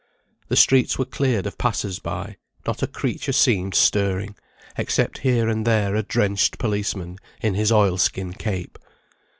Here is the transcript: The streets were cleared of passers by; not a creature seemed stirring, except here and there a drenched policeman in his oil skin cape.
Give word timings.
The 0.47 0.55
streets 0.55 0.97
were 0.97 1.05
cleared 1.05 1.45
of 1.45 1.59
passers 1.59 1.99
by; 1.99 2.37
not 2.65 2.81
a 2.81 2.87
creature 2.87 3.31
seemed 3.31 3.75
stirring, 3.75 4.35
except 4.75 5.19
here 5.19 5.47
and 5.47 5.63
there 5.63 5.93
a 5.93 6.01
drenched 6.01 6.57
policeman 6.57 7.19
in 7.39 7.53
his 7.53 7.71
oil 7.71 7.99
skin 7.99 8.33
cape. 8.33 8.79